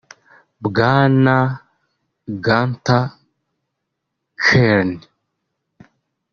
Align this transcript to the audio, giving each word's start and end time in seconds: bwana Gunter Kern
bwana 0.65 1.35
Gunter 2.45 3.03
Kern 4.45 4.89